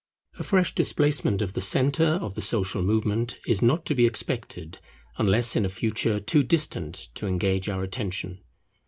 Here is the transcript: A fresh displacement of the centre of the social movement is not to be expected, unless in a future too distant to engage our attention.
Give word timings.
A 0.39 0.43
fresh 0.43 0.73
displacement 0.73 1.43
of 1.43 1.53
the 1.53 1.61
centre 1.61 2.17
of 2.23 2.33
the 2.33 2.41
social 2.41 2.81
movement 2.81 3.37
is 3.45 3.61
not 3.61 3.85
to 3.85 3.93
be 3.93 4.07
expected, 4.07 4.79
unless 5.19 5.55
in 5.55 5.63
a 5.63 5.69
future 5.69 6.19
too 6.19 6.41
distant 6.41 7.09
to 7.13 7.27
engage 7.27 7.69
our 7.69 7.83
attention. 7.83 8.39